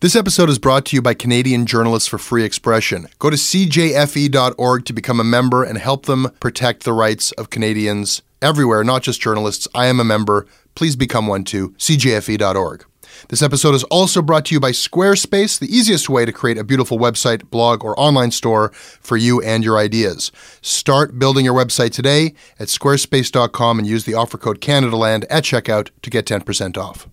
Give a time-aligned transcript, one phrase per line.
[0.00, 3.08] This episode is brought to you by Canadian Journalists for Free Expression.
[3.18, 8.22] Go to cjfe.org to become a member and help them protect the rights of Canadians
[8.40, 9.66] everywhere, not just journalists.
[9.74, 10.46] I am a member.
[10.76, 11.70] Please become one too.
[11.70, 12.84] cjfe.org.
[13.28, 16.62] This episode is also brought to you by Squarespace, the easiest way to create a
[16.62, 20.30] beautiful website, blog, or online store for you and your ideas.
[20.62, 25.90] Start building your website today at squarespace.com and use the offer code CanadaLand at checkout
[26.02, 27.08] to get 10% off.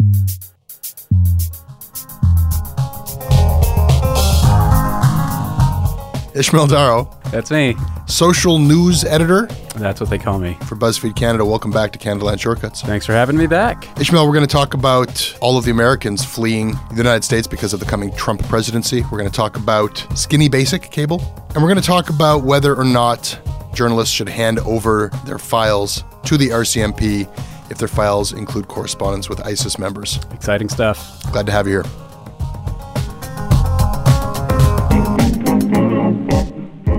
[6.36, 7.78] Ishmael Daro, That's me.
[8.08, 9.46] social news editor
[9.78, 10.58] That's what they call me.
[10.66, 11.46] for BuzzFeed Canada.
[11.46, 12.82] Welcome back to Canadaland Shortcuts.
[12.82, 13.88] Thanks for having me back.
[14.00, 17.74] Ishmael, we're going to talk about all of the Americans fleeing the United States because
[17.74, 19.02] of the coming Trump presidency.
[19.04, 21.22] We're going to talk about skinny basic cable.
[21.54, 23.40] And we're going to talk about whether or not
[23.74, 27.30] journalists should hand over their files to the RCMP
[27.72, 30.20] if their files include correspondence with ISIS members.
[30.34, 31.32] Exciting stuff.
[31.32, 31.86] Glad to have you here.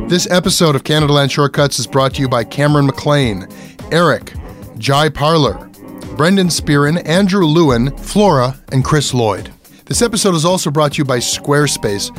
[0.09, 3.49] This episode of Canadaland Shortcuts is brought to you by Cameron McLean,
[3.91, 4.35] Eric,
[4.79, 5.69] Jai Parler,
[6.17, 9.53] Brendan Spearin, Andrew Lewin, Flora, and Chris Lloyd.
[9.87, 12.17] This episode is also brought to you by Squarespace.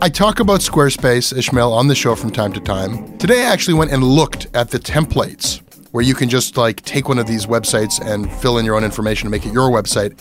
[0.00, 3.18] I talk about Squarespace, Ishmael, on the show from time to time.
[3.18, 5.60] Today I actually went and looked at the templates
[5.92, 8.84] where you can just like take one of these websites and fill in your own
[8.84, 10.16] information and make it your website.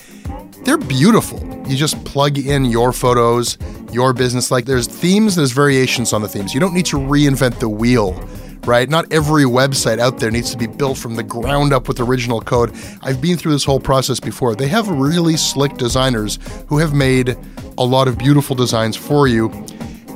[0.66, 1.40] They're beautiful.
[1.66, 3.58] You just plug in your photos,
[3.92, 4.52] your business.
[4.52, 6.54] Like there's themes, there's variations on the themes.
[6.54, 8.14] You don't need to reinvent the wheel,
[8.66, 8.90] right?
[8.90, 12.42] Not every website out there needs to be built from the ground up with original
[12.42, 12.74] code.
[13.02, 14.56] I've been through this whole process before.
[14.56, 17.38] They have really slick designers who have made
[17.78, 19.50] a lot of beautiful designs for you.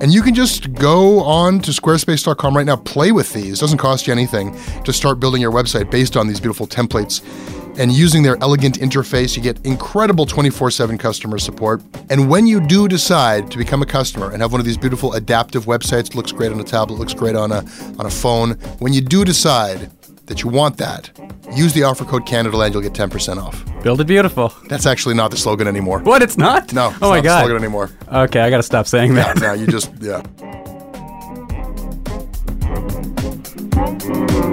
[0.02, 3.60] And you can just go on to squarespace.com right now, play with these.
[3.60, 7.22] It doesn't cost you anything to start building your website based on these beautiful templates.
[7.78, 11.82] And using their elegant interface, you get incredible 24 7 customer support.
[12.10, 15.14] And when you do decide to become a customer and have one of these beautiful
[15.14, 17.66] adaptive websites, looks great on a tablet, looks great on a,
[17.98, 19.90] on a phone, when you do decide
[20.28, 21.10] that you want that,
[21.54, 23.64] use the offer code CanadaLand, you'll get 10% off.
[23.84, 24.54] Build it beautiful.
[24.70, 26.00] That's actually not the slogan anymore.
[26.00, 26.22] What?
[26.22, 26.72] It's not?
[26.74, 27.36] No, oh it's oh my not god.
[27.42, 27.90] the slogan anymore.
[28.12, 29.42] Okay, I gotta stop saying Yeah, that.
[29.42, 30.22] no, you just, yeah.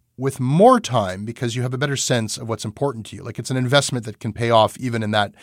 [0.21, 3.23] with more time because you have a better sense of what's important to you.
[3.23, 5.33] Like it's an investment that can pay off even in that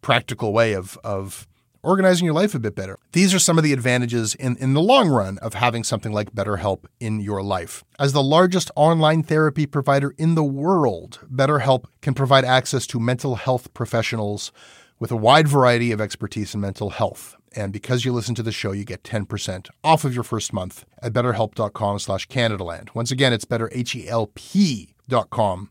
[0.00, 1.48] practical way of of
[1.82, 2.98] organizing your life a bit better.
[3.12, 6.34] These are some of the advantages in, in the long run of having something like
[6.34, 7.84] BetterHelp in your life.
[7.98, 13.36] As the largest online therapy provider in the world, BetterHelp can provide access to mental
[13.36, 14.52] health professionals
[15.00, 17.36] with a wide variety of expertise in mental health.
[17.54, 20.84] And because you listen to the show, you get 10% off of your first month
[21.02, 22.94] at betterhelp.com slash Canadaland.
[22.94, 23.70] Once again, it's better,
[25.08, 25.70] dot com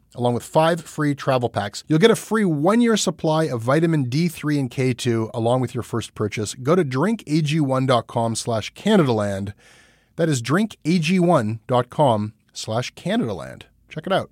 [0.15, 1.83] along with five free travel packs.
[1.87, 5.83] You'll get a free one year supply of vitamin D3 and K2 along with your
[5.83, 6.53] first purchase.
[6.55, 9.53] Go to drinkag1.com slash Canadaland.
[10.15, 13.63] That is drinkag1.com slash Canadaland.
[13.89, 14.31] Check it out.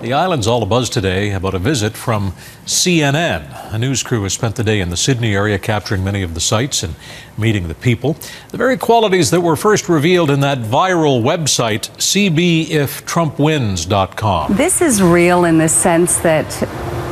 [0.00, 2.32] The island's all abuzz today about a visit from
[2.66, 3.72] CNN.
[3.72, 6.40] A news crew has spent the day in the Sydney area capturing many of the
[6.40, 6.94] sights and
[7.38, 8.18] meeting the people.
[8.50, 14.56] The very qualities that were first revealed in that viral website, cbiftrumpwins.com.
[14.56, 16.50] This is real in the sense that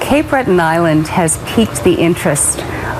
[0.02, 2.58] Cape Breton Island has piqued the interest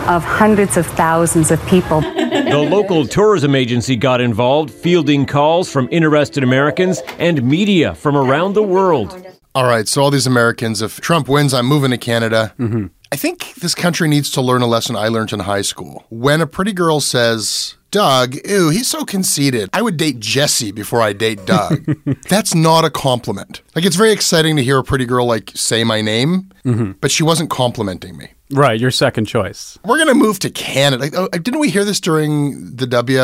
[0.09, 2.01] of hundreds of thousands of people.
[2.01, 8.55] The local tourism agency got involved, fielding calls from interested Americans and media from around
[8.55, 9.27] the world.
[9.55, 12.55] All right, so all these Americans, if Trump wins, I'm moving to Canada.
[12.59, 12.87] Mm-hmm.
[13.13, 16.07] I think this country needs to learn a lesson I learned in high school.
[16.09, 19.69] When a pretty girl says, Doug, ew, he's so conceited.
[19.75, 21.85] I would date Jesse before I date Doug.
[22.31, 23.61] That's not a compliment.
[23.75, 26.93] Like, it's very exciting to hear a pretty girl, like, say my name, mm-hmm.
[27.03, 28.31] but she wasn't complimenting me.
[28.51, 29.79] Right, your second choice.
[29.85, 31.11] We're going to move to Canada.
[31.15, 33.19] Oh, didn't we hear this during the W?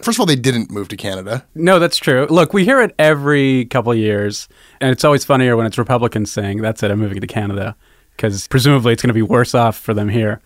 [0.00, 1.44] First of all, they didn't move to Canada.
[1.54, 2.26] No, that's true.
[2.30, 4.48] Look, we hear it every couple years,
[4.80, 7.76] and it's always funnier when it's Republicans saying, that's it, I'm moving to Canada,
[8.16, 10.40] because presumably it's going to be worse off for them here.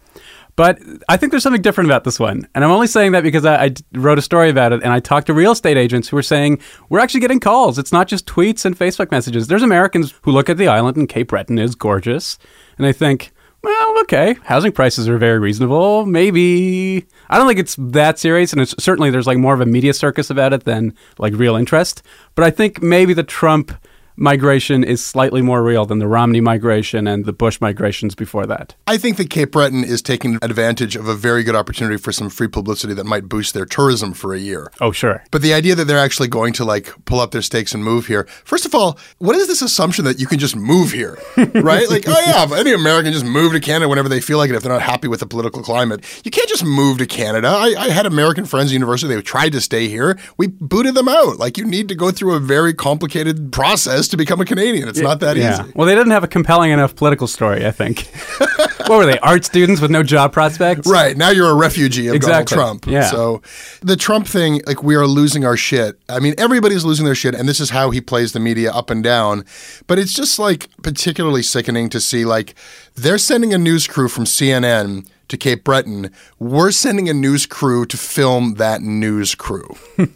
[0.58, 2.48] But I think there's something different about this one.
[2.52, 4.98] And I'm only saying that because I, I, wrote a story about it and I
[4.98, 7.78] talked to real estate agents who were saying, we're actually getting calls.
[7.78, 9.46] It's not just tweets and Facebook messages.
[9.46, 12.40] There's Americans who look at the island and Cape Breton is gorgeous.
[12.76, 13.30] And they think,
[13.62, 16.04] well, okay, housing prices are very reasonable.
[16.06, 19.66] Maybe I don't think it's that serious, and it's certainly there's like more of a
[19.66, 22.02] media circus about it than like real interest.
[22.34, 23.72] But I think maybe the Trump
[24.18, 28.74] migration is slightly more real than the Romney migration and the Bush migrations before that.
[28.86, 32.28] I think that Cape Breton is taking advantage of a very good opportunity for some
[32.28, 34.70] free publicity that might boost their tourism for a year.
[34.80, 35.24] Oh, sure.
[35.30, 38.06] But the idea that they're actually going to like pull up their stakes and move
[38.06, 38.24] here.
[38.44, 41.18] First of all, what is this assumption that you can just move here?
[41.36, 41.88] right?
[41.88, 44.62] like, oh yeah, any American just move to Canada whenever they feel like it if
[44.62, 46.04] they're not happy with the political climate.
[46.24, 47.48] You can't just move to Canada.
[47.48, 50.18] I, I had American friends at university, they tried to stay here.
[50.36, 51.38] We booted them out.
[51.38, 54.88] Like you need to go through a very complicated process to become a Canadian.
[54.88, 55.62] It's not that yeah.
[55.62, 55.72] easy.
[55.74, 58.08] Well, they didn't have a compelling enough political story, I think.
[58.88, 60.86] what were they, art students with no job prospects?
[60.86, 61.16] Right.
[61.16, 62.56] Now you're a refugee of Exactly.
[62.56, 62.92] Donald Trump.
[62.92, 63.10] Yeah.
[63.10, 63.42] So
[63.80, 65.98] the Trump thing, like we are losing our shit.
[66.08, 68.90] I mean, everybody's losing their shit, and this is how he plays the media up
[68.90, 69.44] and down.
[69.86, 72.54] But it's just like particularly sickening to see like
[72.94, 76.10] they're sending a news crew from CNN to Cape Breton.
[76.38, 79.76] We're sending a news crew to film that news crew.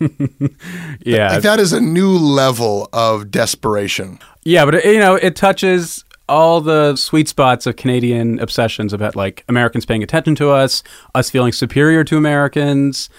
[1.04, 1.32] Yeah.
[1.32, 4.18] Like that is a new level of desperation.
[4.44, 9.44] Yeah, but you know, it touches all the sweet spots of Canadian obsessions about like
[9.48, 10.82] Americans paying attention to us,
[11.14, 13.10] us feeling superior to Americans.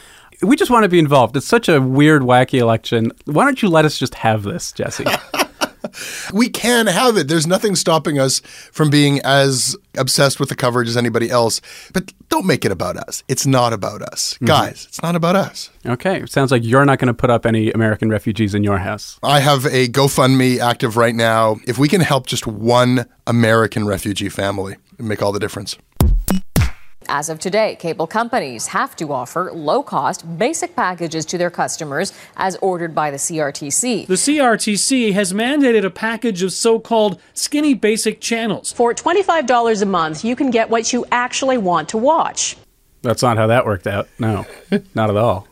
[0.42, 1.36] We just want to be involved.
[1.38, 3.12] It's such a weird, wacky election.
[3.26, 5.06] Why don't you let us just have this, Jesse?
[6.34, 7.28] We can have it.
[7.28, 8.40] There's nothing stopping us
[8.72, 11.62] from being as obsessed with the coverage as anybody else.
[11.94, 13.24] But don't make it about us.
[13.28, 14.36] It's not about us.
[14.36, 14.46] Mm-hmm.
[14.46, 15.70] Guys, it's not about us.
[15.86, 19.20] okay, sounds like you're not going to put up any American refugees in your house.
[19.22, 21.58] I have a GoFundMe active right now.
[21.68, 25.78] If we can help just one American refugee family, make all the difference.
[27.08, 32.14] As of today, cable companies have to offer low cost, basic packages to their customers
[32.38, 34.08] as ordered by the CRTC.
[34.08, 38.72] The CRTC has mandated a package of so called skinny basic channels.
[38.72, 42.58] For $25 a month, you can get what you actually want to watch.
[43.02, 44.08] That's not how that worked out.
[44.18, 44.46] No,
[44.96, 45.48] not at all.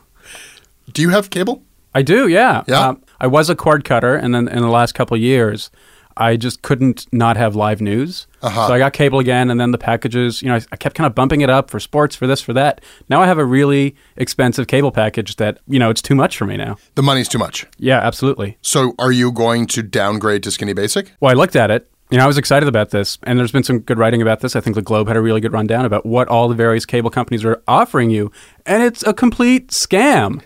[0.91, 1.63] Do you have cable?
[1.93, 2.63] I do, yeah.
[2.67, 2.89] Yeah?
[2.89, 5.69] Um, I was a cord cutter, and then in the last couple of years,
[6.17, 8.27] I just couldn't not have live news.
[8.41, 8.67] Uh-huh.
[8.67, 11.07] So I got cable again, and then the packages, you know, I, I kept kind
[11.07, 12.81] of bumping it up for sports, for this, for that.
[13.09, 16.45] Now I have a really expensive cable package that, you know, it's too much for
[16.45, 16.77] me now.
[16.95, 17.65] The money's too much.
[17.77, 18.57] Yeah, absolutely.
[18.61, 21.11] So are you going to downgrade to skinny basic?
[21.19, 21.87] Well, I looked at it.
[22.09, 24.53] You know, I was excited about this, and there's been some good writing about this.
[24.57, 27.09] I think the Globe had a really good rundown about what all the various cable
[27.09, 28.33] companies are offering you,
[28.65, 30.41] and it's a complete scam.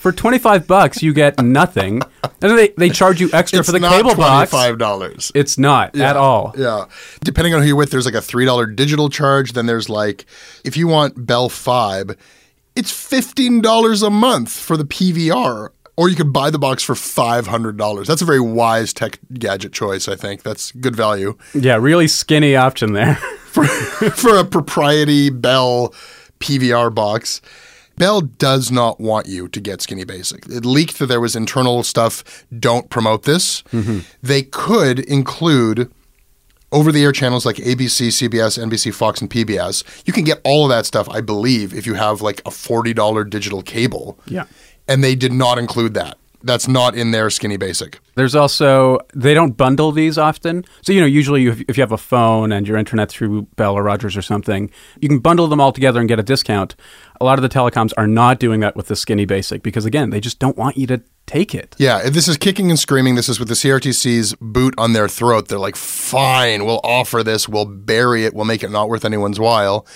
[0.00, 2.00] For 25 bucks, you get nothing.
[2.40, 4.50] And they, they charge you extra It's for the not cable box.
[4.50, 5.32] $25.
[5.34, 6.54] It's not at all.
[6.56, 6.86] Yeah.
[7.22, 9.52] Depending on who you're with, there's like a $3 digital charge.
[9.52, 10.24] Then there's like,
[10.64, 12.16] if you want Bell Fibe,
[12.74, 15.68] it's $15 a month for the PVR.
[15.98, 18.06] Or you could buy the box for $500.
[18.06, 20.42] That's a very wise tech gadget choice, I think.
[20.42, 21.36] That's good value.
[21.52, 23.16] Yeah, really skinny option there.
[23.50, 25.92] for, for a propriety Bell
[26.38, 27.42] PVR box.
[28.00, 30.46] Bell does not want you to get Skinny Basic.
[30.46, 32.46] It leaked that there was internal stuff.
[32.58, 33.60] Don't promote this.
[33.72, 33.98] Mm-hmm.
[34.22, 35.92] They could include
[36.72, 39.84] over the air channels like ABC, CBS, NBC, Fox, and PBS.
[40.06, 43.28] You can get all of that stuff, I believe, if you have like a $40
[43.28, 44.18] digital cable.
[44.24, 44.44] Yeah.
[44.88, 46.16] And they did not include that.
[46.42, 48.00] That's not in their Skinny Basic.
[48.14, 50.64] There's also they don't bundle these often.
[50.82, 53.74] So you know, usually you, if you have a phone and your internet through Bell
[53.74, 56.76] or Rogers or something, you can bundle them all together and get a discount.
[57.20, 60.10] A lot of the telecoms are not doing that with the Skinny Basic because again,
[60.10, 61.76] they just don't want you to take it.
[61.78, 63.14] Yeah, this is kicking and screaming.
[63.14, 65.48] This is with the CRTC's boot on their throat.
[65.48, 69.38] They're like, fine, we'll offer this, we'll bury it, we'll make it not worth anyone's
[69.38, 69.86] while.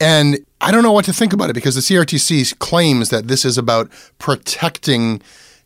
[0.00, 3.44] And I don't know what to think about it because the CRTC claims that this
[3.44, 5.20] is about protecting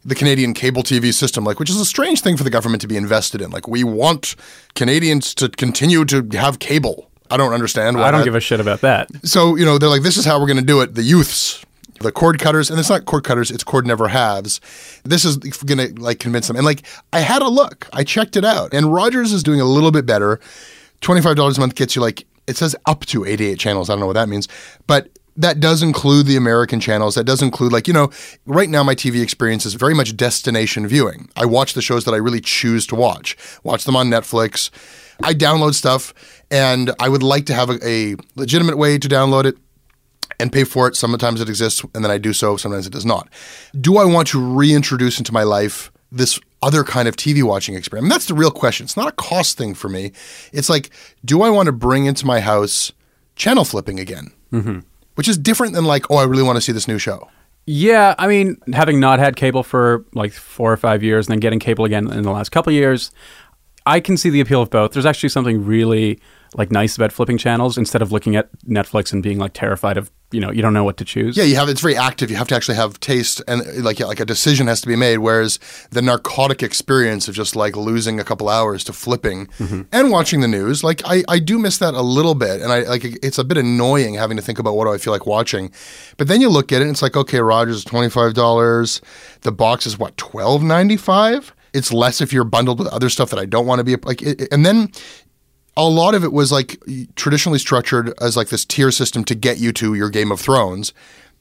[0.05, 2.89] the Canadian cable TV system, like which is a strange thing for the government to
[2.89, 3.51] be invested in.
[3.51, 4.37] Like we want
[4.75, 7.11] Canadians to continue to have cable.
[7.31, 7.97] I don't understand.
[7.97, 9.09] Why I don't that- give a shit about that.
[9.25, 10.95] so, you know, they're like, this is how we're going to do it.
[10.95, 11.65] The youths,
[12.01, 14.61] the cord cutters, and it's not cord cutters, it's cord never halves.
[15.05, 16.57] This is going to like convince them.
[16.57, 19.65] And like, I had a look, I checked it out, and Rogers is doing a
[19.65, 20.41] little bit better.
[21.01, 23.91] $25 a month gets you like, it says up to 88 channels.
[23.91, 24.47] I don't know what that means,
[24.87, 27.15] but that does include the American channels.
[27.15, 28.11] That does include, like, you know,
[28.47, 31.29] right now my TV experience is very much destination viewing.
[31.37, 34.71] I watch the shows that I really choose to watch, watch them on Netflix.
[35.23, 36.13] I download stuff,
[36.51, 39.57] and I would like to have a, a legitimate way to download it
[40.39, 40.97] and pay for it.
[40.97, 42.57] Sometimes it exists, and then I do so.
[42.57, 43.29] Sometimes it does not.
[43.81, 48.05] Do I want to reintroduce into my life this other kind of TV watching experience?
[48.05, 48.85] And that's the real question.
[48.85, 50.13] It's not a cost thing for me.
[50.53, 50.91] It's like,
[51.25, 52.93] do I want to bring into my house
[53.35, 54.33] channel flipping again?
[54.53, 54.81] Mm-hmm.
[55.15, 57.29] Which is different than like, oh, I really want to see this new show.
[57.69, 61.41] Yeah, I mean, having not had cable for like four or five years and then
[61.41, 63.11] getting cable again in the last couple of years,
[63.87, 64.93] I can see the appeal of both.
[64.93, 66.21] There's actually something really
[66.55, 70.11] like nice about flipping channels instead of looking at Netflix and being like terrified of,
[70.33, 71.37] you know, you don't know what to choose.
[71.37, 72.31] Yeah, you have it's very active.
[72.31, 75.19] You have to actually have taste and like like a decision has to be made.
[75.19, 75.59] Whereas
[75.91, 79.83] the narcotic experience of just like losing a couple hours to flipping mm-hmm.
[79.93, 82.81] and watching the news, like I, I do miss that a little bit, and I
[82.83, 85.71] like it's a bit annoying having to think about what do I feel like watching.
[86.17, 89.01] But then you look at it, and it's like okay, Rogers is twenty five dollars.
[89.43, 91.55] The box is what twelve ninety five.
[91.77, 94.23] It's less if you're bundled with other stuff that I don't want to be like.
[94.23, 94.91] It, and then
[95.77, 96.83] a lot of it was like
[97.17, 100.93] traditionally structured as like this tier system to get you to your Game of Thrones.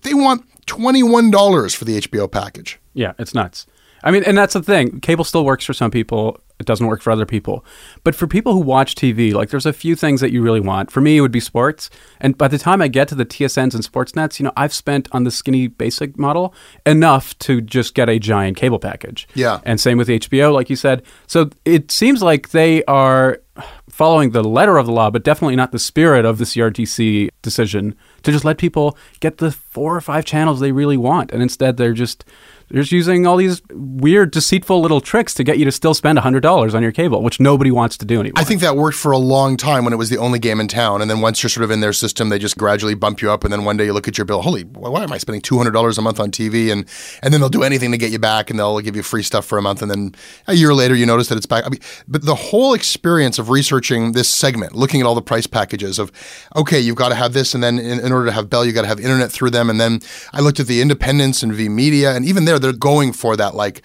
[0.02, 2.80] They want $21 for the HBO package.
[2.94, 3.66] Yeah, it's nuts.
[4.04, 5.00] I mean, and that's the thing.
[5.00, 6.40] Cable still works for some people.
[6.60, 7.66] It doesn't work for other people.
[8.04, 10.90] But for people who watch TV, like there's a few things that you really want.
[10.90, 11.90] For me, it would be sports.
[12.22, 15.10] And by the time I get to the TSNs and Sportsnets, you know, I've spent
[15.12, 16.54] on the skinny basic model
[16.86, 19.28] enough to just get a giant cable package.
[19.36, 19.60] Yeah.
[19.64, 21.04] And same with HBO, like you said.
[21.28, 23.42] So it seems like they are
[23.90, 27.96] following the letter of the law, but definitely not the spirit of the CRTC decision
[28.24, 31.32] to just let people get the four or five channels they really want.
[31.32, 32.26] And instead, they're just
[32.70, 36.18] they're just using all these weird, deceitful little tricks to get you to still spend
[36.18, 38.40] $100 on your cable, which nobody wants to do anymore.
[38.42, 40.68] I think that worked for a long time when it was the only game in
[40.68, 41.02] town.
[41.02, 43.44] And then once you're sort of in their system, they just gradually bump you up.
[43.44, 45.98] And then one day you look at your bill, holy, why am I spending $200
[45.98, 46.72] a month on TV?
[46.72, 46.86] And,
[47.22, 49.46] and then they'll do anything to get you back and they'll give you free stuff
[49.46, 49.82] for a month.
[49.82, 50.16] And then
[50.48, 51.66] a year later, you notice that it's back.
[51.66, 55.46] I mean, but the whole experience of researching this segment, looking at all the price
[55.46, 56.12] packages of,
[56.56, 57.54] okay, you've got to have this.
[57.54, 59.70] And then in, in order to have Bell, you've got to have internet through them.
[59.70, 60.00] And then
[60.34, 62.16] I looked at the independents and V Media.
[62.16, 63.82] And even there, they're going for that like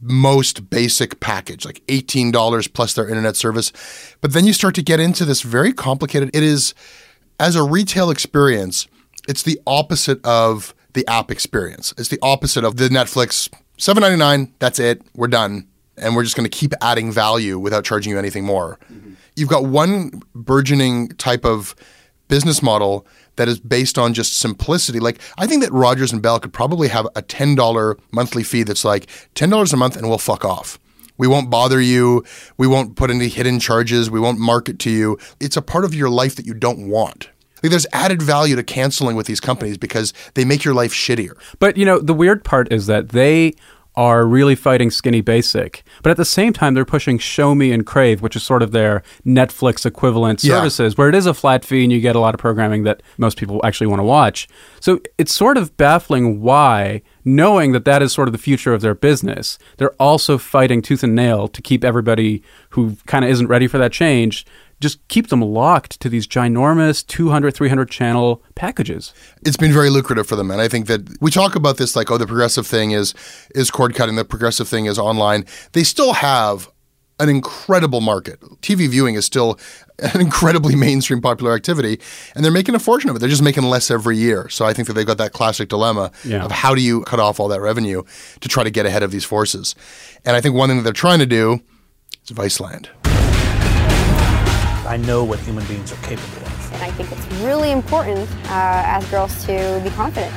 [0.00, 3.72] most basic package, like $18 plus their internet service.
[4.20, 6.30] But then you start to get into this very complicated.
[6.34, 6.74] It is,
[7.40, 8.86] as a retail experience,
[9.28, 11.92] it's the opposite of the app experience.
[11.98, 13.48] It's the opposite of the Netflix
[13.78, 15.66] $7.99, that's it, we're done.
[15.96, 18.78] And we're just going to keep adding value without charging you anything more.
[18.92, 19.14] Mm-hmm.
[19.34, 21.74] You've got one burgeoning type of
[22.28, 23.06] business model
[23.38, 25.00] that is based on just simplicity.
[25.00, 28.62] Like I think that Rogers and Bell could probably have a ten dollar monthly fee
[28.62, 30.78] that's like ten dollars a month, and we'll fuck off.
[31.16, 32.24] We won't bother you.
[32.56, 34.10] We won't put any hidden charges.
[34.10, 35.18] We won't market to you.
[35.40, 37.30] It's a part of your life that you don't want.
[37.62, 41.32] Like there's added value to canceling with these companies because they make your life shittier.
[41.58, 43.54] But you know, the weird part is that they
[43.98, 45.82] are really fighting Skinny Basic.
[46.04, 49.02] But at the same time, they're pushing Shomi and Crave, which is sort of their
[49.26, 50.54] Netflix equivalent Yeah.
[50.54, 53.02] services, where it is a flat fee and you get a lot of programming that
[53.18, 54.46] most people actually want to watch.
[54.78, 58.82] So it's sort of baffling why, knowing that that is sort of the future of
[58.82, 62.40] their business, they're also fighting tooth and nail to keep everybody
[62.70, 64.46] who kind of isn't ready for that change.
[64.80, 69.12] Just keep them locked to these ginormous 200, 300 channel packages.
[69.44, 72.10] it's been very lucrative for them and i think that we talk about this like
[72.10, 73.14] oh the progressive thing is
[73.54, 75.44] is cord cutting the progressive thing is online.
[75.72, 76.70] They still have
[77.20, 78.40] an incredible market.
[78.62, 79.58] Tv viewing is still
[80.14, 81.98] an incredibly mainstream popular activity
[82.34, 83.18] and they're making a fortune of it.
[83.18, 84.48] They're just making less every year.
[84.48, 86.44] So i think that they've got that classic dilemma Yeah.
[86.44, 88.02] of how do you cut off all that revenue
[88.40, 89.74] to try to get ahead of these forces.
[90.24, 91.60] And i think one thing that they're trying to do
[92.24, 92.86] is viceland
[94.88, 96.72] I know what human beings are capable of.
[96.72, 100.32] And I think it's really important uh, as girls to be confident.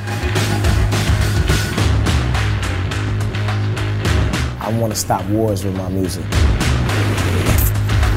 [4.60, 6.24] I want to stop wars with my music.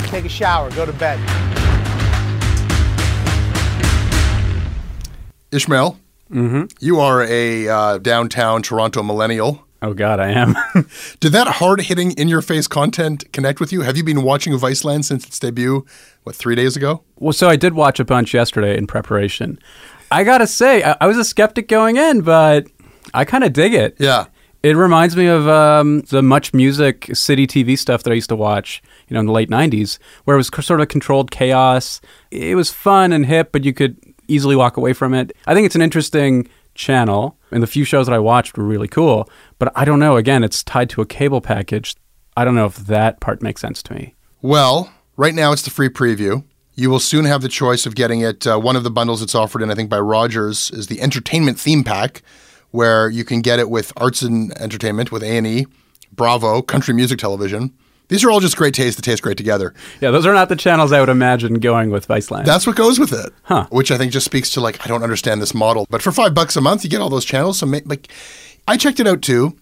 [0.10, 1.20] Take a shower, go to bed.
[5.52, 5.98] ishmael
[6.82, 10.56] you are a uh, downtown toronto millennial Oh, God, I am.
[11.20, 13.82] Did that hard hitting in your face content connect with you?
[13.82, 15.86] Have you been watching Viceland since its debut,
[16.24, 17.04] what, three days ago?
[17.18, 19.60] Well, so I did watch a bunch yesterday in preparation.
[20.12, 22.68] I gotta say, I, I was a skeptic going in, but
[23.14, 23.96] I kind of dig it.
[24.00, 24.26] Yeah.
[24.64, 28.36] It reminds me of um, the Much Music city TV stuff that I used to
[28.36, 32.02] watch, you know, in the late '90s, where it was c- sort of controlled chaos.
[32.32, 33.96] It was fun and hip, but you could
[34.28, 35.36] easily walk away from it.
[35.46, 38.88] I think it's an interesting channel, and the few shows that I watched were really
[38.88, 39.30] cool.
[39.60, 40.18] But I don't know.
[40.18, 41.96] Again, it's tied to a cable package.
[42.38, 44.14] I don't know if that part makes sense to me.
[44.42, 46.44] Well, right now it's the free preview.
[46.76, 48.46] You will soon have the choice of getting it.
[48.46, 51.58] Uh, one of the bundles that's offered in, I think, by Rogers is the entertainment
[51.58, 52.22] theme pack,
[52.72, 55.68] where you can get it with arts and entertainment with A&E,
[56.12, 57.74] Bravo, country music television.
[58.08, 59.74] These are all just great tastes that taste great together.
[60.00, 62.46] Yeah, those are not the channels I would imagine going with Viceland.
[62.46, 63.34] That's what goes with it.
[63.44, 63.66] Huh.
[63.72, 65.88] Which I think just speaks to like I don't understand this model.
[65.90, 67.60] But for five bucks a month, you get all those channels.
[67.60, 68.10] So like,
[68.68, 69.56] I checked it out too,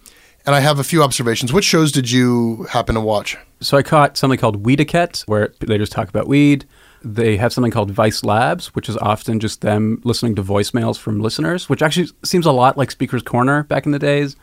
[0.46, 1.52] and I have a few observations.
[1.52, 3.38] Which shows did you happen to watch?
[3.60, 6.66] So I caught something called Weediquette, where they just talk about weed.
[7.04, 11.20] They have something called Vice Labs, which is often just them listening to voicemails from
[11.20, 14.38] listeners, which actually seems a lot like Speaker's Corner back in the days,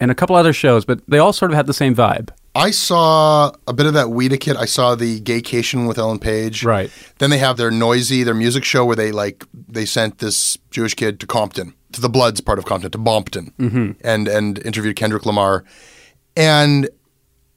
[0.00, 2.30] and a couple other shows, but they all sort of had the same vibe.
[2.54, 4.56] I saw a bit of that Weediquette.
[4.56, 6.64] I saw the Gaycation with Ellen Page.
[6.64, 6.90] Right.
[7.18, 10.94] Then they have their Noisey, their music show where they like they sent this Jewish
[10.94, 13.96] kid to Compton, to the Bloods part of Compton, to Bompton, Mhm.
[14.02, 15.64] and and interviewed Kendrick Lamar.
[16.36, 16.88] And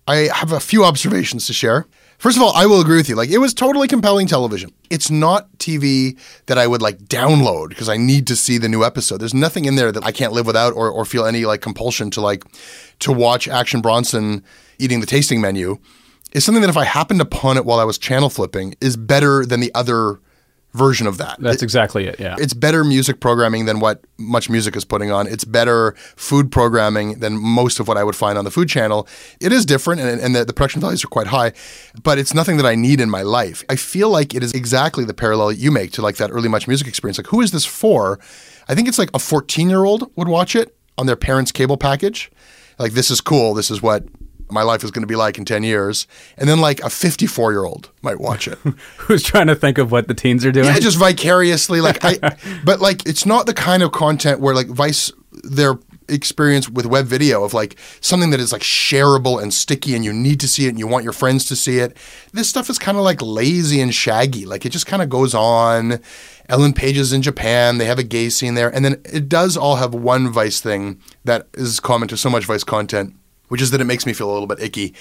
[0.07, 1.85] I have a few observations to share.
[2.17, 3.15] First of all, I will agree with you.
[3.15, 4.71] Like it was totally compelling television.
[4.89, 6.17] It's not TV
[6.47, 9.17] that I would like download because I need to see the new episode.
[9.21, 12.09] There's nothing in there that I can't live without or, or feel any like compulsion
[12.11, 12.43] to like
[12.99, 14.43] to watch Action Bronson
[14.79, 15.77] eating the tasting menu.
[16.33, 19.45] Is something that if I happened upon it while I was channel flipping is better
[19.45, 20.19] than the other
[20.73, 21.39] version of that.
[21.39, 22.19] That's exactly it.
[22.19, 22.35] Yeah.
[22.39, 25.27] It's better music programming than what Much Music is putting on.
[25.27, 29.07] It's better food programming than most of what I would find on the Food Channel.
[29.39, 31.53] It is different, and, and the, the production values are quite high,
[32.03, 33.63] but it's nothing that I need in my life.
[33.69, 36.67] I feel like it is exactly the parallel you make to like that early Much
[36.67, 37.17] Music experience.
[37.17, 38.19] Like, who is this for?
[38.67, 41.77] I think it's like a 14 year old would watch it on their parents' cable
[41.77, 42.31] package.
[42.79, 43.53] Like, this is cool.
[43.53, 44.05] This is what
[44.51, 46.07] my life is going to be like in 10 years.
[46.37, 48.57] And then like a 54 year old might watch it.
[48.97, 50.67] Who's trying to think of what the teens are doing?
[50.67, 51.81] Yeah, just vicariously.
[51.81, 55.11] Like I, but like it's not the kind of content where like Vice
[55.43, 55.75] their
[56.11, 60.11] experience with web video of like something that is like shareable and sticky and you
[60.11, 61.95] need to see it and you want your friends to see it.
[62.33, 64.45] This stuff is kind of like lazy and shaggy.
[64.45, 66.01] Like it just kind of goes on.
[66.49, 67.77] Ellen Page is in Japan.
[67.77, 70.99] They have a gay scene there, and then it does all have one Vice thing
[71.23, 73.15] that is common to so much Vice content
[73.51, 74.93] which is that it makes me feel a little bit icky.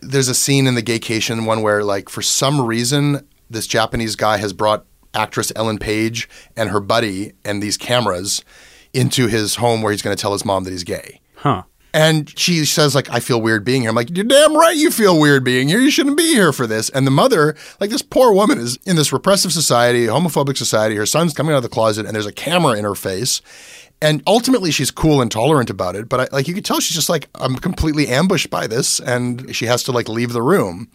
[0.00, 4.38] There's a scene in the Gaycation one where, like, for some reason, this Japanese guy
[4.38, 8.42] has brought actress Ellen Page and her buddy and these cameras
[8.94, 11.20] into his home where he's going to tell his mom that he's gay.
[11.34, 11.64] Huh.
[11.92, 13.90] And she says, like, I feel weird being here.
[13.90, 15.78] I'm like, you're damn right you feel weird being here.
[15.78, 16.88] You shouldn't be here for this.
[16.88, 20.96] And the mother, like, this poor woman is in this repressive society, homophobic society.
[20.96, 23.42] Her son's coming out of the closet and there's a camera in her face.
[24.00, 26.08] And ultimately, she's cool and tolerant about it.
[26.08, 29.00] But I, like, you could tell she's just like, I'm completely ambushed by this.
[29.00, 30.88] And she has to, like, leave the room.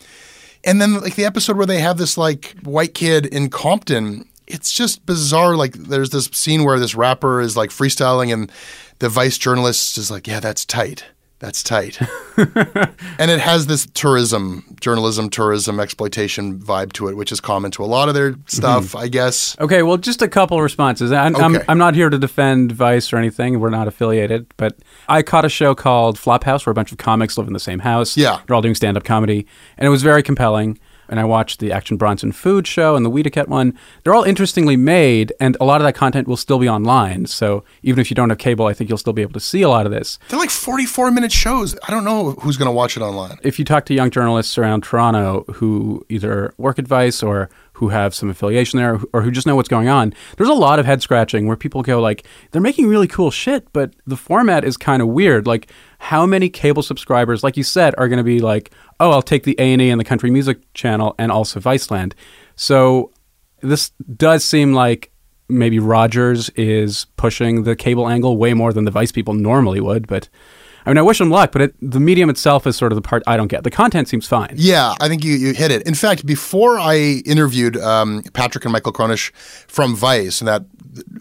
[0.64, 4.72] And then, like, the episode where they have this, like, white kid in Compton, it's
[4.72, 5.58] just bizarre.
[5.58, 8.50] Like, there's this scene where this rapper is, like, freestyling and
[9.00, 11.04] the vice journalist is like, yeah, that's tight.
[11.44, 12.00] That's tight.
[12.38, 17.84] and it has this tourism, journalism, tourism, exploitation vibe to it, which is common to
[17.84, 19.00] a lot of their stuff, Mhm.
[19.02, 19.58] I guess.
[19.60, 21.12] Okay, well, just a couple responses.
[21.12, 21.66] I'm, I'm, Okay.
[21.68, 23.60] I'm not here to defend Vice or anything.
[23.60, 24.46] We're not affiliated.
[24.56, 24.78] But
[25.10, 27.80] I caught a show called Flophouse where a bunch of comics live in the same
[27.80, 28.16] house.
[28.16, 28.40] Yeah.
[28.48, 29.46] They're all doing stand up comedy.
[29.78, 30.80] And it was very compelling.
[31.10, 33.78] And I watched the Action Bronson Food Show and the Weediquette one.
[34.04, 37.26] They're all interestingly made, and a lot of that content will still be online.
[37.26, 39.62] So even if you don't have cable, I think you'll still be able to see
[39.62, 40.20] a lot of this.
[40.30, 41.76] They're like 44 minute shows.
[41.88, 43.38] I don't know who's going to watch it online.
[43.44, 48.14] If you talk to young journalists around Toronto who either work advice or who have
[48.14, 51.02] some affiliation there or who just know what's going on, there's a lot of head
[51.02, 55.02] scratching where people go like, they're making really cool shit, but the format is kind
[55.02, 55.48] of weird.
[55.48, 59.22] Like, how many cable subscribers, like you said, are going to be like, oh, I'll
[59.22, 62.14] take the A and E and the Country Music Channel and also Viceland.
[62.56, 63.12] So
[63.62, 65.12] this does seem like
[65.50, 70.08] maybe Rogers is pushing the cable angle way more than the Vice people normally would,
[70.08, 70.30] but.
[70.86, 73.02] I mean, I wish them luck, but it, the medium itself is sort of the
[73.02, 73.64] part I don't get.
[73.64, 74.54] The content seems fine.
[74.56, 75.82] Yeah, I think you, you hit it.
[75.88, 79.32] In fact, before I interviewed um, Patrick and Michael Kronish
[79.68, 80.66] from Vice and that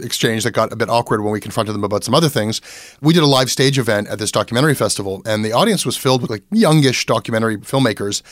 [0.01, 2.61] exchange that got a bit awkward when we confronted them about some other things,
[3.01, 6.23] we did a live stage event at this documentary festival, and the audience was filled
[6.23, 8.23] with like youngish documentary filmmakers.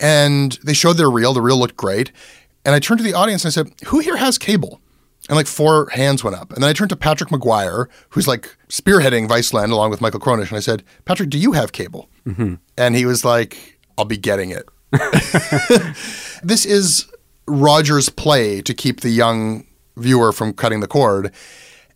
[0.00, 1.32] And they showed their reel.
[1.32, 2.10] The reel looked great.
[2.64, 4.80] And I turned to the audience and I said, Who here has cable?
[5.28, 6.52] And like four hands went up.
[6.52, 10.48] And then I turned to Patrick McGuire, who's like spearheading Viceland along with Michael Kronish.
[10.48, 12.08] And I said, Patrick, do you have cable?
[12.26, 12.54] Mm-hmm.
[12.76, 14.68] And he was like, I'll be getting it.
[16.42, 17.10] this is
[17.46, 21.32] Roger's play to keep the young viewer from cutting the cord.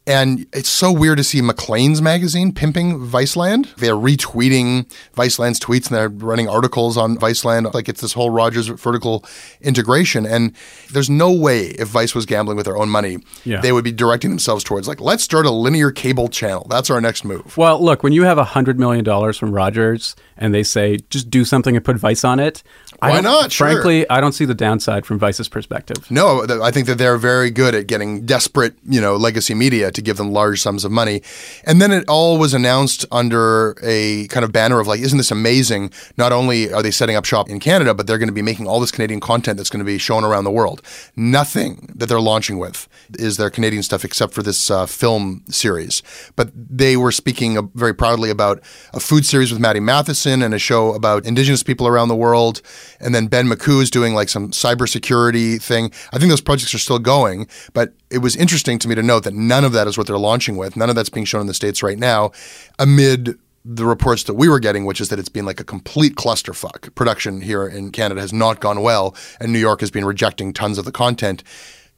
[0.08, 3.74] And it's so weird to see Maclean's magazine pimping Viceland.
[3.74, 7.74] They're retweeting Viceland's tweets and they're running articles on Viceland.
[7.74, 9.24] Like it's this whole Rogers vertical
[9.60, 10.24] integration.
[10.24, 10.54] And
[10.92, 13.60] there's no way if Vice was gambling with their own money, Yeah.
[13.60, 16.66] they would be directing themselves towards like, let's start a linear cable channel.
[16.70, 17.56] That's our next move.
[17.56, 21.74] Well, look, when you have $100 million from Rogers and they say, just do something
[21.74, 22.62] and put Vice on it,
[23.00, 23.52] Why not?
[23.52, 23.68] Sure.
[23.68, 26.10] Frankly, I don't see the downside from Vice's perspective.
[26.10, 29.90] No, th- I think that they're very good at getting desperate, you know, legacy media
[29.90, 31.22] to give them large sums of money.
[31.64, 35.30] And then it all was announced under a kind of banner of like, isn't this
[35.30, 35.92] amazing?
[36.16, 38.66] Not only are they setting up shop in Canada, but they're going to be making
[38.66, 40.82] all this Canadian content that's going to be shown around the world.
[41.14, 46.02] Nothing that they're launching with is their Canadian stuff except for this uh, film series.
[46.34, 50.54] But they were speaking uh, very proudly about a food series with Matty Matheson and
[50.54, 52.62] a show about Indigenous people around the world.
[53.00, 55.92] And then Ben Makuch is doing like some cybersecurity thing.
[56.12, 59.24] I think those projects are still going, but it was interesting to me to note
[59.24, 60.76] that none of that is what they're launching with.
[60.76, 62.32] None of that's being shown in the States right now
[62.78, 66.14] amid the reports that we were getting, which is that it's been like a complete
[66.14, 66.94] clusterfuck.
[66.94, 70.78] Production here in Canada has not gone well, and New York has been rejecting tons
[70.78, 71.42] of the content.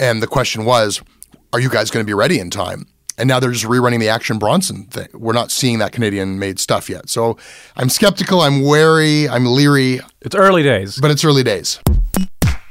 [0.01, 1.03] And the question was,
[1.53, 2.87] are you guys going to be ready in time?
[3.19, 5.09] And now they're just rerunning the Action Bronson thing.
[5.13, 7.09] We're not seeing that Canadian made stuff yet.
[7.09, 7.37] So
[7.77, 10.01] I'm skeptical, I'm wary, I'm leery.
[10.21, 10.99] It's early days.
[11.01, 11.81] But it's early days.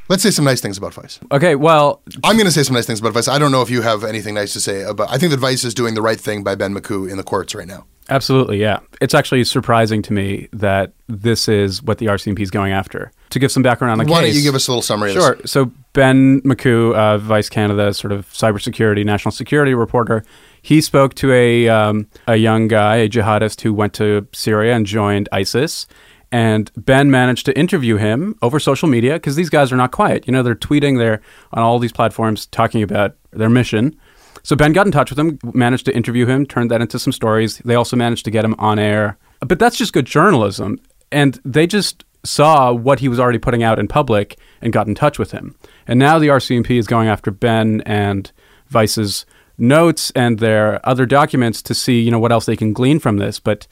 [0.10, 1.20] Let's say some nice things about Vice.
[1.32, 3.28] Okay, well, I'm going to say some nice things about Vice.
[3.28, 5.12] I don't know if you have anything nice to say about.
[5.12, 7.54] I think that Vice is doing the right thing by Ben Makuch in the courts
[7.54, 7.86] right now.
[8.10, 8.80] Absolutely, yeah.
[9.02, 13.12] It's actually surprising to me that this is what the RCMP is going after.
[13.32, 14.30] To give some background on the Why case.
[14.30, 15.12] don't you give us a little summary?
[15.12, 15.34] Sure.
[15.34, 15.52] Of this?
[15.52, 15.66] Sure.
[15.66, 20.24] So Ben Makuch, uh, Vice Canada, sort of cybersecurity, national security reporter,
[20.62, 24.86] he spoke to a um, a young guy, a jihadist who went to Syria and
[24.86, 25.86] joined ISIS.
[26.32, 30.28] And Ben managed to interview him over social media because these guys are not quiet.
[30.28, 31.22] You know, they're tweeting, they're
[31.54, 33.96] on all these platforms talking about their mission.
[34.44, 37.14] So Ben got in touch with him, managed to interview him, turned that into some
[37.14, 37.60] stories.
[37.60, 39.18] They also managed to get him on air.
[39.40, 40.80] But that's just good journalism.
[41.12, 44.96] And they just saw what he was already putting out in public and got in
[44.96, 45.56] touch with him.
[45.88, 48.32] And now the RCMP is going after Ben and
[48.68, 49.26] Vice's
[49.58, 53.18] notes and their other documents to see, you know, what else they can glean from
[53.18, 53.40] this.
[53.40, 53.68] But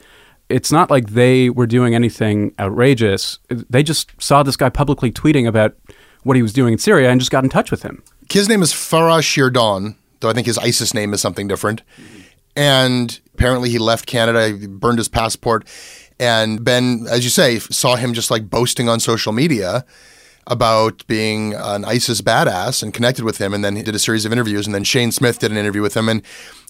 [0.48, 3.38] it's not like they were doing anything outrageous.
[3.48, 5.76] They just saw this guy publicly tweeting about
[6.22, 8.02] what he was doing in Syria and just got in touch with him.
[8.30, 11.82] His name is Farah Shirdon, though I think his ISIS name is something different.
[12.56, 15.66] And apparently he left Canada, he burned his passport.
[16.18, 19.84] And Ben, as you say, saw him just like boasting on social media
[20.48, 23.52] about being an ISIS badass and connected with him.
[23.52, 24.66] And then he did a series of interviews.
[24.66, 26.08] And then Shane Smith did an interview with him.
[26.08, 26.22] And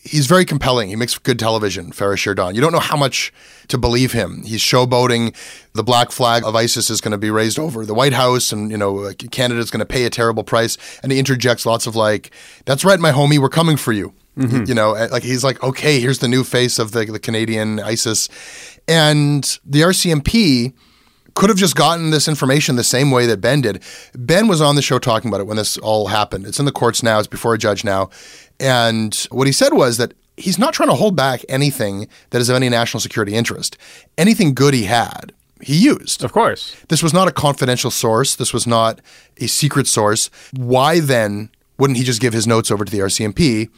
[0.03, 0.89] he's very compelling.
[0.89, 2.55] He makes good television, Farah Shirdon.
[2.55, 3.33] You don't know how much
[3.69, 4.43] to believe him.
[4.45, 5.37] He's showboating
[5.75, 8.71] the black flag of ISIS is going to be raised over the White House and,
[8.71, 10.79] you know, Canada's going to pay a terrible price.
[11.03, 12.31] And he interjects lots of like,
[12.65, 14.15] that's right, my homie, we're coming for you.
[14.39, 14.69] Mhm.
[14.69, 18.29] You know, like he's like, okay, here's the new face of the, the Canadian ISIS.
[18.87, 20.75] And the RCMP
[21.37, 23.83] could have just gotten this information the same way that Ben did.
[24.15, 26.47] Ben was on the show talking about it when this all happened.
[26.47, 28.11] It's in the courts now, it's before a judge now.
[28.59, 32.49] And what he said was that he's not trying to hold back anything that is
[32.49, 33.77] of any national security interest.
[34.17, 36.25] Anything good he had, he used.
[36.25, 36.75] Of course.
[36.89, 38.35] This was not a confidential source.
[38.35, 39.01] This was not
[39.37, 40.31] a secret source.
[40.57, 43.69] Why then wouldn't he just give his notes over to the RCMP?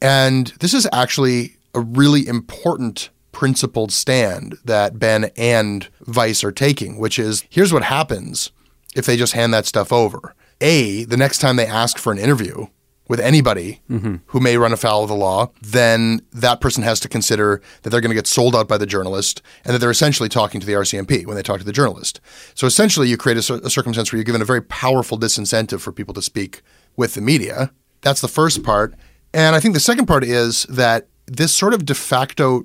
[0.00, 3.10] And this is actually a really important
[3.44, 8.52] principled stand that Ben and Vice are taking, which is here's what happens
[8.96, 10.34] if they just hand that stuff over.
[10.62, 12.68] A, the next time they ask for an interview
[13.06, 14.14] with anybody Mm-hmm.
[14.28, 18.00] who may run afoul of the law, then that person has to consider that they're
[18.00, 20.72] going to get sold out by the journalist and that they're essentially talking to the
[20.72, 22.22] RCMP when they talk to the journalist.
[22.54, 25.92] So essentially, you create a, a circumstance where you're given a very powerful disincentive for
[25.92, 26.62] people to speak
[26.96, 27.72] with the media.
[28.00, 28.94] That's the first part.
[29.34, 32.64] And I think the second part is that this sort of de facto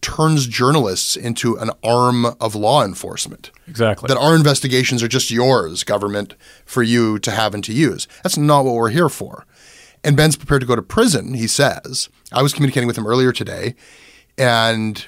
[0.00, 3.50] turns journalists into an arm of law enforcement.
[3.66, 4.06] Exactly.
[4.08, 6.34] That our investigations are just yours, government,
[6.64, 8.08] for you to have and to use.
[8.22, 9.46] That's not what we're here for.
[10.04, 12.08] And Ben's prepared to go to prison, he says.
[12.32, 13.74] I was communicating with him earlier today,
[14.36, 15.04] and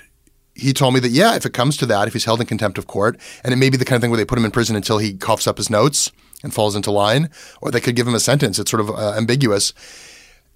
[0.55, 2.77] he told me that, yeah, if it comes to that, if he's held in contempt
[2.77, 4.51] of court, and it may be the kind of thing where they put him in
[4.51, 6.11] prison until he coughs up his notes
[6.43, 8.59] and falls into line, or they could give him a sentence.
[8.59, 9.73] It's sort of uh, ambiguous.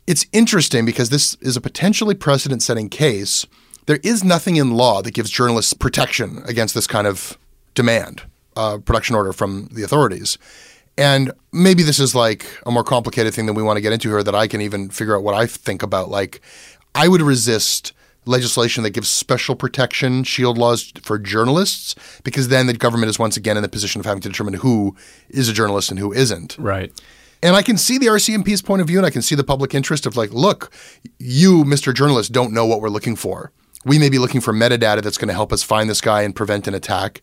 [0.07, 3.47] It's interesting because this is a potentially precedent setting case.
[3.87, 7.37] There is nothing in law that gives journalists protection against this kind of
[7.75, 8.23] demand,
[8.57, 10.39] uh, production order from the authorities.
[10.97, 14.09] And maybe this is like a more complicated thing than we want to get into
[14.09, 16.09] here that I can even figure out what I think about.
[16.09, 16.41] Like,
[16.95, 17.93] I would resist
[18.27, 23.37] legislation that gives special protection, shield laws for journalists, because then the government is once
[23.37, 24.97] again in the position of having to determine who
[25.29, 26.57] is a journalist and who isn't.
[26.59, 26.93] Right.
[27.43, 29.75] And I can see the RCMP's point of view and I can see the public
[29.75, 30.73] interest of like, look,
[31.19, 31.93] you, Mr.
[31.93, 33.53] Journalist, don't know what we're looking for.
[33.85, 36.35] We may be looking for metadata that's going to help us find this guy and
[36.35, 37.21] prevent an attack.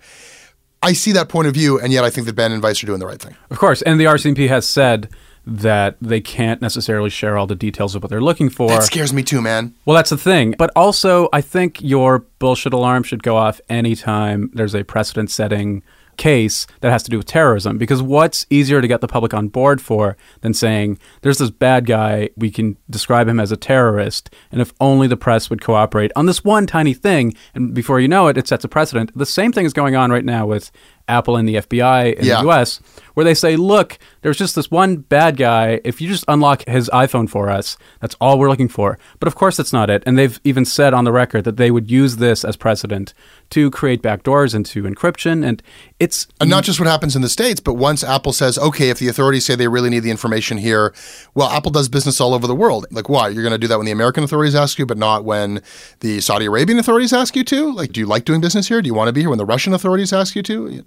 [0.83, 2.87] I see that point of view, and yet I think that Ben and Vice are
[2.87, 3.35] doing the right thing.
[3.49, 3.81] Of course.
[3.83, 5.09] And the RCMP has said
[5.45, 8.69] that they can't necessarily share all the details of what they're looking for.
[8.69, 9.73] That scares me too, man.
[9.85, 10.55] Well, that's the thing.
[10.57, 15.83] But also, I think your bullshit alarm should go off anytime there's a precedent setting
[16.21, 17.77] case that has to do with terrorism.
[17.79, 21.85] Because what's easier to get the public on board for than saying, there's this bad
[21.87, 26.11] guy, we can describe him as a terrorist, and if only the press would cooperate
[26.15, 29.11] on this one tiny thing, and before you know it, it sets a precedent.
[29.17, 30.71] The same thing is going on right now with
[31.07, 32.41] Apple and the FBI in Yeah.
[32.43, 32.79] the US,
[33.13, 35.81] where they say, look, there's just this one bad guy.
[35.83, 38.97] If you just unlock his iPhone for us, that's all we're looking for.
[39.19, 40.03] But of course, that's not it.
[40.05, 43.13] And they've even said on the record that they would use this as precedent
[43.51, 45.45] to create backdoors into encryption.
[45.45, 45.61] And
[45.99, 46.27] it's.
[46.39, 49.07] And not just what happens in the States, but once Apple says, okay, if the
[49.07, 50.93] authorities say they really need the information here,
[51.33, 52.85] well, Apple does business all over the world.
[52.91, 53.29] Like, why?
[53.29, 55.61] You're going to do that when the American authorities ask you, but not when
[55.99, 57.71] the Saudi Arabian authorities ask you to?
[57.73, 58.81] Like, do you like doing business here?
[58.81, 60.83] Do you want to be here when the Russian authorities ask you to?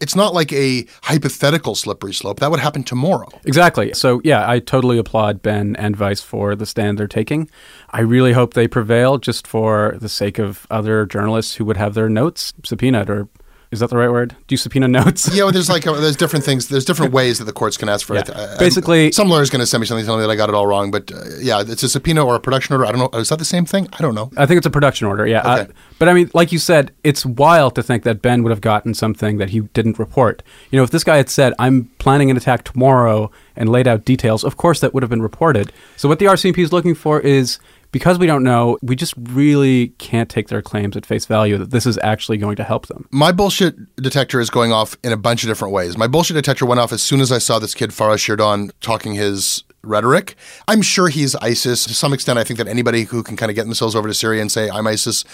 [0.00, 2.40] It's not like a hypothetical slippery slope.
[2.40, 3.28] That would happen tomorrow.
[3.44, 3.94] Exactly.
[3.94, 7.48] So, yeah, I totally applaud Ben and Vice for the stand they're taking.
[7.90, 11.94] I really hope they prevail just for the sake of other journalists who would have
[11.94, 13.28] their notes subpoenaed or.
[13.72, 14.36] Is that the right word?
[14.46, 15.28] Do you subpoena notes?
[15.34, 16.68] Yeah, well, there's like there's different things.
[16.68, 18.28] There's different ways that the courts can ask for it.
[18.28, 18.34] Yeah.
[18.34, 20.54] Uh, Basically- some lawyer's going to send me something telling me that I got it
[20.54, 20.90] all wrong.
[20.90, 22.86] But uh, yeah, it's a subpoena or a production order.
[22.86, 23.18] I don't know.
[23.18, 23.88] Is that the same thing?
[23.92, 24.30] I don't know.
[24.36, 25.40] I think it's a production order, yeah.
[25.40, 25.62] Okay.
[25.62, 28.60] Uh, but I mean, like you said, it's wild to think that Ben would have
[28.60, 30.42] gotten something that he didn't report.
[30.70, 34.04] You know, if this guy had said, I'm planning an attack tomorrow and laid out
[34.04, 35.72] details, of course that would have been reported.
[35.96, 37.58] So what the RCMP is looking for is
[37.96, 41.70] because we don't know, we just really can't take their claims at face value that
[41.70, 43.08] this is actually going to help them.
[43.10, 45.96] My bullshit detector is going off in a bunch of different ways.
[45.96, 49.14] My bullshit detector went off as soon as I saw this kid Farah Shirdon talking
[49.14, 50.36] his rhetoric.
[50.68, 51.84] I'm sure he's ISIS.
[51.86, 54.12] To some extent, I think that anybody who can kind of get themselves over to
[54.12, 55.24] Syria and say, I'm ISIS,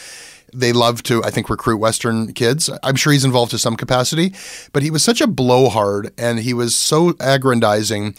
[0.54, 2.70] they love to, I think, recruit Western kids.
[2.84, 4.34] I'm sure he's involved to some capacity,
[4.72, 8.14] but he was such a blowhard and he was so aggrandizing.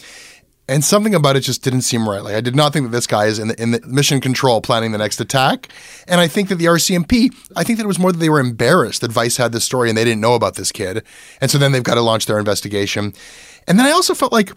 [0.66, 2.22] And something about it just didn't seem right.
[2.22, 4.62] Like I did not think that this guy is in the, in the mission control
[4.62, 5.68] planning the next attack.
[6.08, 8.40] And I think that the RCMP, I think that it was more that they were
[8.40, 11.04] embarrassed that Vice had this story and they didn't know about this kid.
[11.40, 13.12] And so then they've got to launch their investigation.
[13.68, 14.52] And then I also felt like,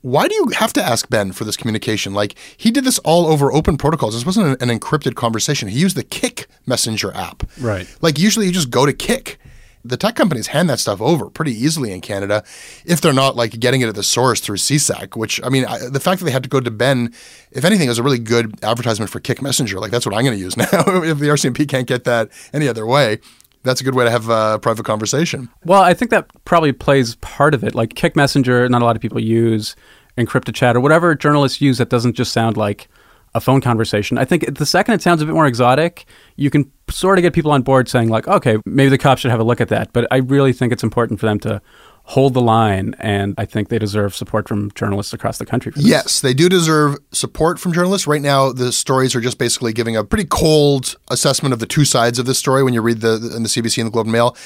[0.00, 2.14] why do you have to ask Ben for this communication?
[2.14, 4.14] Like he did this all over open protocols.
[4.14, 5.68] This wasn't an, an encrypted conversation.
[5.68, 7.44] He used the Kik Messenger app.
[7.60, 7.86] Right.
[8.02, 9.38] Like usually you just go to Kik.
[9.84, 12.42] The tech companies hand that stuff over pretty easily in Canada
[12.86, 15.88] if they're not like getting it at the source through CSEC, which I mean, I,
[15.88, 17.12] the fact that they had to go to Ben,
[17.50, 19.80] if anything, is a really good advertisement for Kik Messenger.
[19.80, 20.64] Like that's what I'm going to use now.
[20.72, 23.18] if the RCMP can't get that any other way,
[23.62, 25.48] that's a good way to have a private conversation.
[25.64, 27.74] Well, I think that probably plays part of it.
[27.74, 29.74] Like Kik Messenger, not a lot of people use
[30.16, 32.88] encrypted chat or whatever journalists use that doesn't just sound like
[33.34, 34.16] a phone conversation.
[34.16, 37.32] I think the second it sounds a bit more exotic, you can sort of get
[37.32, 39.92] people on board saying like, okay, maybe the cops should have a look at that.
[39.92, 41.60] But I really think it's important for them to
[42.06, 45.72] hold the line, and I think they deserve support from journalists across the country.
[45.72, 45.88] For this.
[45.88, 48.06] Yes, they do deserve support from journalists.
[48.06, 51.86] Right now, the stories are just basically giving a pretty cold assessment of the two
[51.86, 54.12] sides of this story when you read the in the CBC and the Globe and
[54.12, 54.36] Mail.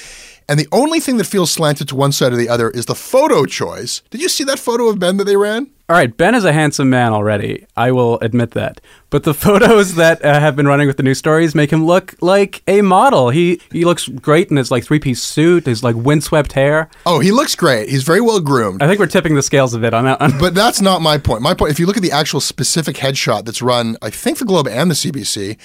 [0.48, 2.94] And the only thing that feels slanted to one side or the other is the
[2.94, 4.00] photo choice.
[4.11, 5.70] Did you see that photo of Ben that they ran?
[5.90, 7.66] All right, Ben is a handsome man already.
[7.76, 8.80] I will admit that.
[9.11, 12.14] But the photos that uh, have been running with the news stories make him look
[12.20, 13.30] like a model.
[13.30, 16.88] He he looks great in his like three piece suit, his like windswept hair.
[17.06, 17.88] Oh, he looks great.
[17.88, 18.82] He's very well groomed.
[18.82, 20.18] I think we're tipping the scales a bit on that.
[20.38, 21.42] But that's not my point.
[21.42, 24.44] My point, if you look at the actual specific headshot that's run, I think the
[24.44, 25.58] Globe and the CBC,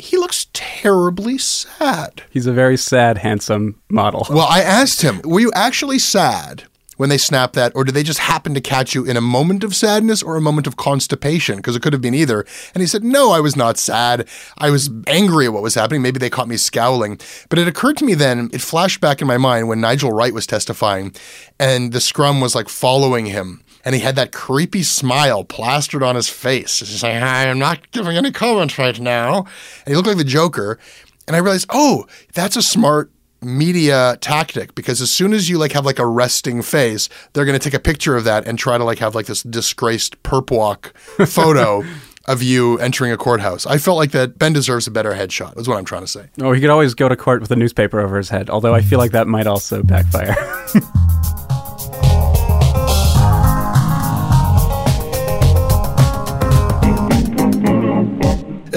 [0.00, 2.22] he looks terribly sad.
[2.30, 4.26] He's a very sad, handsome model.
[4.30, 6.64] Well, I asked him, were you actually sad
[7.00, 9.64] when they snapped that, or did they just happen to catch you in a moment
[9.64, 11.56] of sadness or a moment of constipation?
[11.56, 12.44] Because it could have been either.
[12.74, 14.28] And he said, No, I was not sad.
[14.58, 16.02] I was angry at what was happening.
[16.02, 17.18] Maybe they caught me scowling.
[17.48, 20.34] But it occurred to me then, it flashed back in my mind when Nigel Wright
[20.34, 21.14] was testifying
[21.58, 26.16] and the scrum was like following him and he had that creepy smile plastered on
[26.16, 26.80] his face.
[26.80, 29.38] He's saying, I'm not giving any comments right now.
[29.84, 30.78] And he looked like the Joker.
[31.26, 33.10] And I realized, oh, that's a smart
[33.42, 37.58] media tactic because as soon as you like have like a resting face, they're going
[37.58, 40.50] to take a picture of that and try to like have like this disgraced perp
[40.50, 41.84] walk photo
[42.26, 43.66] of you entering a courthouse.
[43.66, 45.58] I felt like that Ben deserves a better headshot.
[45.58, 46.28] Is what I'm trying to say.
[46.40, 48.50] Oh, he could always go to court with a newspaper over his head.
[48.50, 50.36] Although I feel like that might also backfire.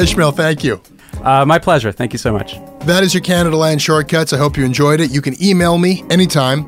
[0.04, 0.82] Ishmael, thank you.
[1.24, 1.92] Uh, my pleasure.
[1.92, 2.56] Thank you so much.
[2.82, 4.34] That is your Canadaland Shortcuts.
[4.34, 5.12] I hope you enjoyed it.
[5.12, 6.68] You can email me anytime.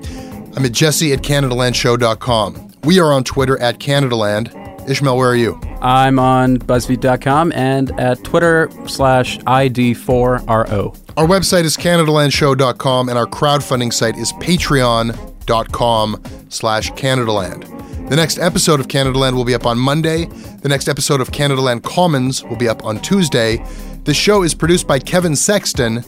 [0.56, 2.72] I'm at jesse at CanadaLandShow.com.
[2.86, 4.90] We are on Twitter at CanadaLand.
[4.90, 5.60] Ishmael, where are you?
[5.82, 10.98] I'm on BuzzFeed.com and at Twitter slash ID4RO.
[11.18, 17.95] Our website is CanadaLandShow.com and our crowdfunding site is Patreon.com slash CanadaLand.
[18.10, 20.26] The next episode of Canadaland will be up on Monday.
[20.26, 23.66] The next episode of Canadaland Commons will be up on Tuesday.
[24.04, 26.04] The show is produced by Kevin Sexton.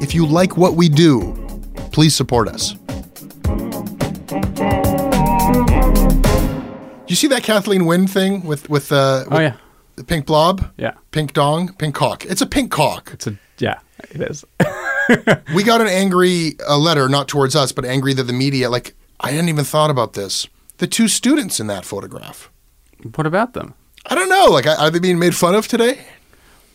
[0.00, 1.34] If you like what we do,
[1.92, 2.72] please support us.
[7.08, 9.56] You see that Kathleen Wynne thing with with uh Oh, yeah.
[9.96, 10.70] the pink blob?
[10.76, 10.92] Yeah.
[11.10, 12.24] Pink dong, pink cock.
[12.26, 13.10] It's a pink cock.
[13.12, 14.44] It's a yeah, it is.
[15.54, 18.70] we got an angry uh, letter, not towards us, but angry that the media.
[18.70, 20.46] Like I hadn't even thought about this.
[20.78, 22.50] The two students in that photograph.
[23.14, 23.74] What about them?
[24.06, 24.46] I don't know.
[24.46, 26.06] Like, are they being made fun of today?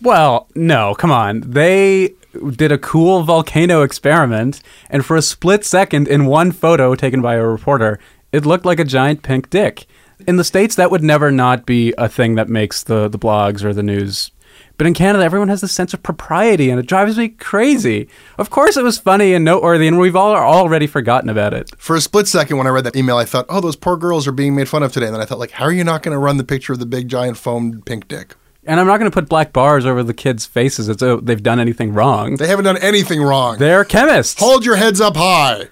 [0.02, 1.42] Well, no, come on.
[1.42, 2.13] They
[2.52, 7.36] did a cool volcano experiment, and for a split second in one photo taken by
[7.36, 8.00] a reporter,
[8.32, 9.86] it looked like a giant pink dick.
[10.28, 13.63] In the States, that would never not be a thing that makes the, the blogs
[13.63, 14.32] or the news.
[14.84, 18.10] But in Canada, everyone has this sense of propriety, and it drives me crazy.
[18.38, 21.72] Of course, it was funny and noteworthy, and we've all already forgotten about it.
[21.78, 24.28] For a split second, when I read that email, I thought, "Oh, those poor girls
[24.28, 26.04] are being made fun of today." And then I thought, like, how are you not
[26.04, 28.36] going to run the picture of the big giant foamed pink dick?
[28.65, 31.41] And I'm not going to put black bars over the kids' faces as though they've
[31.41, 32.36] done anything wrong.
[32.36, 33.60] They haven't done anything wrong.
[33.60, 34.41] They're chemists.
[34.41, 35.69] Hold your heads up high.